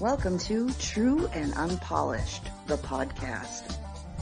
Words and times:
Welcome 0.00 0.38
to 0.40 0.70
True 0.80 1.28
and 1.34 1.52
Unpolished, 1.54 2.48
the 2.66 2.78
podcast, 2.78 3.76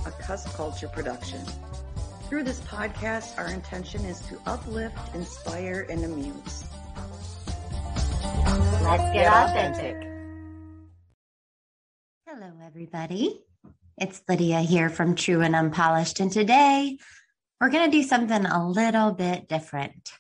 a 0.05 0.11
cuss 0.11 0.45
culture 0.57 0.89
production. 0.89 1.41
Through 2.29 2.43
this 2.43 2.61
podcast, 2.63 3.39
our 3.39 3.47
intention 3.49 4.05
is 4.05 4.21
to 4.23 4.39
uplift, 4.47 4.99
inspire, 5.15 5.87
and 5.89 6.05
amuse. 6.05 6.65
Let's 8.83 9.15
get 9.15 9.33
authentic. 9.33 9.97
Hello, 12.27 12.51
everybody. 12.67 13.41
It's 13.97 14.21
Lydia 14.29 14.61
here 14.61 14.91
from 14.91 15.15
True 15.15 15.41
and 15.41 15.55
Unpolished, 15.55 16.19
and 16.19 16.33
today 16.33 16.99
we're 17.61 17.71
going 17.71 17.89
to 17.89 17.97
do 17.97 18.03
something 18.03 18.45
a 18.45 18.69
little 18.69 19.13
bit 19.13 19.49
different. 19.49 20.11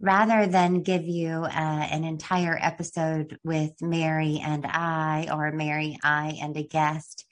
Rather 0.00 0.46
than 0.46 0.82
give 0.82 1.04
you 1.04 1.44
uh, 1.44 1.48
an 1.48 2.04
entire 2.04 2.58
episode 2.60 3.38
with 3.44 3.72
Mary 3.80 4.40
and 4.44 4.66
I, 4.66 5.28
or 5.32 5.52
Mary, 5.52 5.98
I, 6.02 6.38
and 6.42 6.56
a 6.56 6.62
guest, 6.62 7.24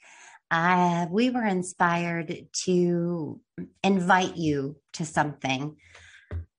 uh, 0.49 1.07
we 1.09 1.29
were 1.29 1.45
inspired 1.45 2.47
to 2.65 3.39
invite 3.83 4.37
you 4.37 4.77
to 4.93 5.05
something. 5.05 5.75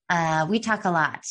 Uh, 0.09 0.47
we 0.48 0.61
talk 0.61 0.85
a 0.85 0.91
lot 0.91 1.25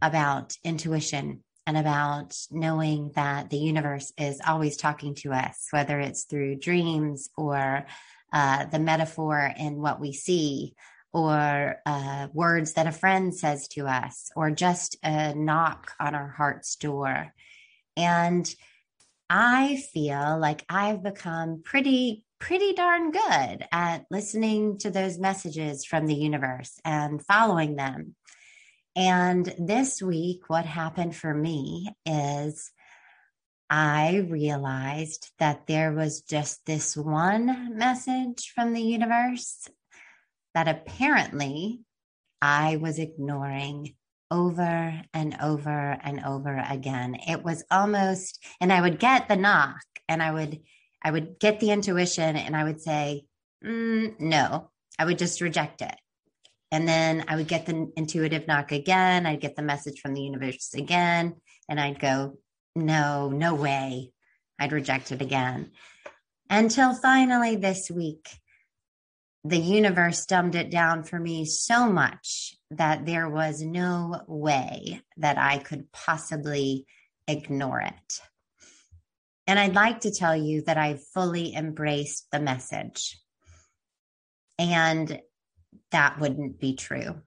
about 0.00 0.54
intuition 0.64 1.42
and 1.66 1.76
about 1.76 2.36
knowing 2.50 3.12
that 3.14 3.50
the 3.50 3.58
universe 3.58 4.12
is 4.18 4.40
always 4.46 4.76
talking 4.76 5.14
to 5.14 5.32
us, 5.32 5.68
whether 5.70 6.00
it's 6.00 6.24
through 6.24 6.56
dreams 6.56 7.30
or 7.36 7.86
uh, 8.32 8.64
the 8.66 8.78
metaphor 8.78 9.52
in 9.58 9.80
what 9.80 10.00
we 10.00 10.12
see, 10.12 10.74
or 11.12 11.76
uh, 11.86 12.28
words 12.32 12.74
that 12.74 12.86
a 12.86 12.92
friend 12.92 13.34
says 13.34 13.68
to 13.68 13.86
us, 13.86 14.30
or 14.36 14.50
just 14.50 14.96
a 15.02 15.34
knock 15.34 15.92
on 15.98 16.14
our 16.14 16.28
heart's 16.28 16.76
door. 16.76 17.34
And 17.96 18.52
I 19.28 19.82
feel 19.92 20.38
like 20.38 20.64
I've 20.68 21.02
become 21.02 21.62
pretty, 21.64 22.24
pretty 22.38 22.72
darn 22.72 23.10
good 23.10 23.66
at 23.72 24.06
listening 24.10 24.78
to 24.78 24.90
those 24.90 25.18
messages 25.18 25.84
from 25.84 26.06
the 26.06 26.14
universe 26.14 26.80
and 26.84 27.24
following 27.24 27.76
them. 27.76 28.14
And 28.96 29.52
this 29.58 30.02
week, 30.02 30.48
what 30.48 30.64
happened 30.64 31.14
for 31.14 31.32
me 31.32 31.94
is 32.04 32.72
I 33.68 34.26
realized 34.28 35.30
that 35.38 35.68
there 35.68 35.92
was 35.92 36.22
just 36.22 36.66
this 36.66 36.96
one 36.96 37.78
message 37.78 38.52
from 38.52 38.72
the 38.72 38.82
universe 38.82 39.68
that 40.54 40.68
apparently 40.68 41.80
I 42.42 42.76
was 42.76 42.98
ignoring 42.98 43.94
over 44.30 45.02
and 45.12 45.36
over 45.42 45.98
and 46.02 46.24
over 46.24 46.64
again. 46.68 47.16
It 47.28 47.42
was 47.42 47.64
almost, 47.70 48.44
and 48.60 48.72
I 48.72 48.80
would 48.80 48.98
get 48.98 49.28
the 49.28 49.36
knock 49.36 49.82
and 50.08 50.22
I 50.22 50.30
would, 50.30 50.60
I 51.02 51.10
would 51.10 51.38
get 51.38 51.60
the 51.60 51.70
intuition 51.70 52.36
and 52.36 52.56
I 52.56 52.64
would 52.64 52.80
say, 52.80 53.24
mm, 53.64 54.18
no, 54.20 54.70
I 54.98 55.04
would 55.04 55.18
just 55.18 55.40
reject 55.40 55.82
it. 55.82 55.96
And 56.72 56.86
then 56.86 57.24
I 57.26 57.36
would 57.36 57.48
get 57.48 57.66
the 57.66 57.90
intuitive 57.96 58.46
knock 58.46 58.70
again. 58.70 59.26
I'd 59.26 59.40
get 59.40 59.56
the 59.56 59.62
message 59.62 60.00
from 60.00 60.14
the 60.14 60.22
universe 60.22 60.72
again. 60.74 61.34
And 61.68 61.80
I'd 61.80 61.98
go, 61.98 62.38
no, 62.76 63.28
no 63.28 63.54
way. 63.54 64.12
I'd 64.58 64.72
reject 64.72 65.10
it 65.10 65.22
again. 65.22 65.72
Until 66.48 66.94
finally 66.94 67.56
this 67.56 67.90
week, 67.90 68.28
the 69.44 69.58
universe 69.58 70.26
dumbed 70.26 70.54
it 70.54 70.70
down 70.70 71.02
for 71.02 71.18
me 71.18 71.44
so 71.44 71.90
much 71.90 72.54
that 72.70 73.06
there 73.06 73.28
was 73.28 73.62
no 73.62 74.22
way 74.26 75.00
that 75.16 75.38
I 75.38 75.58
could 75.58 75.90
possibly 75.92 76.86
ignore 77.26 77.80
it. 77.80 78.20
And 79.46 79.58
I'd 79.58 79.74
like 79.74 80.00
to 80.00 80.12
tell 80.12 80.36
you 80.36 80.62
that 80.62 80.76
I 80.78 80.98
fully 81.14 81.54
embraced 81.54 82.26
the 82.30 82.38
message. 82.38 83.18
And 84.58 85.20
that 85.90 86.20
wouldn't 86.20 86.60
be 86.60 86.76
true. 86.76 87.22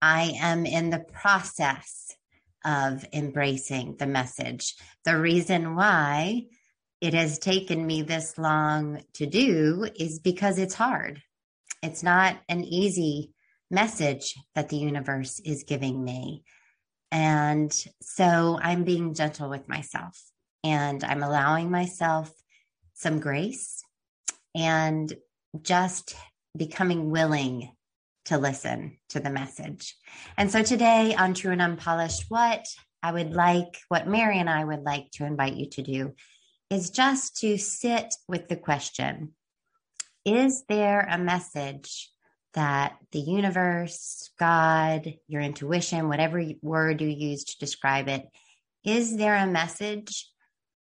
I 0.00 0.36
am 0.40 0.64
in 0.64 0.90
the 0.90 1.00
process 1.00 2.14
of 2.64 3.04
embracing 3.12 3.96
the 3.98 4.06
message. 4.06 4.74
The 5.04 5.18
reason 5.18 5.74
why 5.74 6.44
it 7.00 7.14
has 7.14 7.38
taken 7.38 7.86
me 7.86 8.02
this 8.02 8.36
long 8.38 9.02
to 9.14 9.26
do 9.26 9.86
is 9.96 10.18
because 10.18 10.58
it's 10.58 10.74
hard. 10.74 11.22
It's 11.82 12.02
not 12.02 12.36
an 12.48 12.64
easy 12.64 13.32
message 13.70 14.34
that 14.54 14.68
the 14.68 14.78
universe 14.78 15.40
is 15.44 15.64
giving 15.64 16.02
me. 16.02 16.42
And 17.12 17.72
so 18.02 18.58
I'm 18.60 18.84
being 18.84 19.14
gentle 19.14 19.48
with 19.48 19.68
myself 19.68 20.20
and 20.64 21.04
I'm 21.04 21.22
allowing 21.22 21.70
myself 21.70 22.32
some 22.94 23.20
grace 23.20 23.82
and 24.54 25.12
just 25.62 26.16
becoming 26.56 27.10
willing 27.10 27.70
to 28.24 28.38
listen 28.38 28.98
to 29.10 29.20
the 29.20 29.30
message. 29.30 29.94
And 30.36 30.50
so 30.50 30.62
today 30.62 31.14
on 31.14 31.32
True 31.32 31.52
and 31.52 31.62
Unpolished, 31.62 32.24
what 32.28 32.66
I 33.02 33.12
would 33.12 33.32
like, 33.32 33.78
what 33.88 34.08
Mary 34.08 34.38
and 34.38 34.50
I 34.50 34.64
would 34.64 34.82
like 34.82 35.10
to 35.12 35.24
invite 35.24 35.54
you 35.54 35.70
to 35.70 35.82
do 35.82 36.14
is 36.70 36.90
just 36.90 37.36
to 37.38 37.56
sit 37.58 38.14
with 38.28 38.48
the 38.48 38.56
question 38.56 39.34
Is 40.24 40.64
there 40.68 41.00
a 41.00 41.18
message 41.18 42.10
that 42.54 42.96
the 43.12 43.20
universe, 43.20 44.30
God, 44.38 45.14
your 45.26 45.42
intuition, 45.42 46.08
whatever 46.08 46.42
word 46.62 47.00
you 47.00 47.08
use 47.08 47.44
to 47.44 47.58
describe 47.58 48.08
it, 48.08 48.26
is 48.84 49.16
there 49.16 49.36
a 49.36 49.46
message 49.46 50.28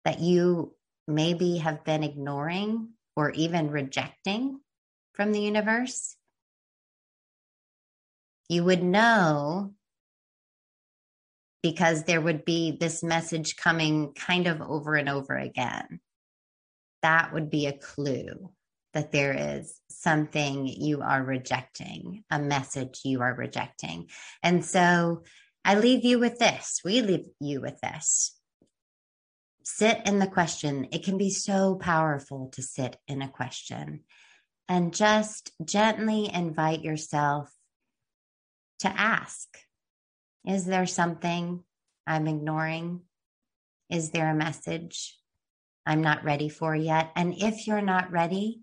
that 0.04 0.20
you 0.20 0.74
maybe 1.08 1.58
have 1.58 1.84
been 1.84 2.02
ignoring 2.02 2.90
or 3.14 3.30
even 3.30 3.70
rejecting 3.70 4.60
from 5.14 5.32
the 5.32 5.40
universe? 5.40 6.16
You 8.48 8.64
would 8.64 8.82
know 8.82 9.74
because 11.62 12.04
there 12.04 12.20
would 12.20 12.44
be 12.44 12.76
this 12.78 13.02
message 13.02 13.56
coming 13.56 14.12
kind 14.14 14.46
of 14.46 14.60
over 14.60 14.94
and 14.94 15.08
over 15.08 15.34
again. 15.36 16.00
That 17.02 17.32
would 17.32 17.50
be 17.50 17.66
a 17.66 17.76
clue 17.76 18.50
that 18.94 19.12
there 19.12 19.58
is 19.58 19.78
something 19.90 20.66
you 20.66 21.02
are 21.02 21.22
rejecting, 21.22 22.24
a 22.30 22.38
message 22.38 23.00
you 23.04 23.20
are 23.20 23.34
rejecting. 23.34 24.08
And 24.42 24.64
so 24.64 25.24
I 25.64 25.74
leave 25.74 26.04
you 26.04 26.18
with 26.18 26.38
this. 26.38 26.80
We 26.84 27.02
leave 27.02 27.26
you 27.40 27.60
with 27.60 27.80
this. 27.80 28.34
Sit 29.64 30.02
in 30.06 30.18
the 30.18 30.26
question. 30.26 30.88
It 30.92 31.04
can 31.04 31.18
be 31.18 31.30
so 31.30 31.74
powerful 31.74 32.50
to 32.52 32.62
sit 32.62 32.96
in 33.08 33.20
a 33.20 33.28
question 33.28 34.04
and 34.68 34.94
just 34.94 35.50
gently 35.64 36.30
invite 36.32 36.82
yourself 36.82 37.50
to 38.78 38.88
ask 38.88 39.48
is 40.46 40.64
there 40.64 40.86
something 40.86 41.64
I'm 42.06 42.28
ignoring? 42.28 43.00
Is 43.90 44.10
there 44.10 44.30
a 44.30 44.34
message 44.34 45.18
I'm 45.84 46.02
not 46.02 46.24
ready 46.24 46.48
for 46.48 46.74
yet? 46.74 47.10
And 47.16 47.34
if 47.36 47.66
you're 47.66 47.82
not 47.82 48.12
ready, 48.12 48.60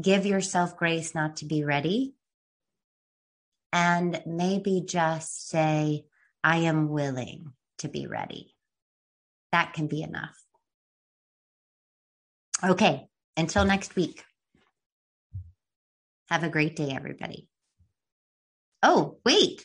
give 0.00 0.24
yourself 0.24 0.76
grace 0.76 1.14
not 1.14 1.36
to 1.36 1.44
be 1.44 1.64
ready. 1.64 2.14
And 3.72 4.22
maybe 4.24 4.84
just 4.86 5.48
say, 5.48 6.04
I 6.42 6.58
am 6.58 6.88
willing 6.88 7.52
to 7.78 7.88
be 7.88 8.06
ready. 8.06 8.54
That 9.52 9.72
can 9.72 9.88
be 9.88 10.02
enough. 10.02 10.36
Okay, 12.64 13.06
until 13.36 13.64
next 13.64 13.96
week. 13.96 14.24
Have 16.30 16.42
a 16.42 16.48
great 16.48 16.76
day, 16.76 16.90
everybody. 16.90 17.48
Oh, 18.82 19.18
wait. 19.24 19.64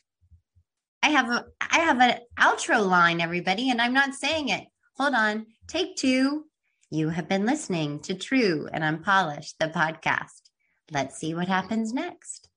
I 1.03 1.09
have 1.09 1.29
a 1.29 1.45
I 1.59 1.79
have 1.79 1.99
an 1.99 2.19
outro 2.39 2.87
line, 2.87 3.21
everybody, 3.21 3.69
and 3.69 3.81
I'm 3.81 3.93
not 3.93 4.13
saying 4.13 4.49
it. 4.49 4.65
Hold 4.97 5.15
on. 5.15 5.47
Take 5.67 5.95
two. 5.95 6.45
You 6.89 7.09
have 7.09 7.27
been 7.27 7.45
listening 7.45 8.01
to 8.01 8.13
True 8.13 8.67
and 8.71 8.83
Unpolished, 8.83 9.55
the 9.59 9.67
podcast. 9.67 10.49
Let's 10.91 11.17
see 11.17 11.33
what 11.33 11.47
happens 11.47 11.93
next. 11.93 12.49